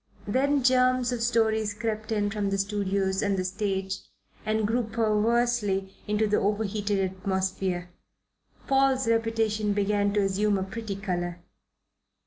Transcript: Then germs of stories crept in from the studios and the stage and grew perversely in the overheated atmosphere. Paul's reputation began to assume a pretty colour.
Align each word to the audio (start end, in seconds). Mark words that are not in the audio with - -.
Then 0.27 0.63
germs 0.63 1.11
of 1.11 1.21
stories 1.21 1.75
crept 1.75 2.11
in 2.11 2.31
from 2.31 2.49
the 2.49 2.57
studios 2.57 3.21
and 3.21 3.37
the 3.37 3.43
stage 3.45 3.99
and 4.43 4.65
grew 4.67 4.81
perversely 4.81 5.93
in 6.07 6.17
the 6.17 6.37
overheated 6.37 6.97
atmosphere. 6.99 7.91
Paul's 8.65 9.07
reputation 9.07 9.73
began 9.73 10.11
to 10.13 10.21
assume 10.21 10.57
a 10.57 10.63
pretty 10.63 10.95
colour. 10.95 11.43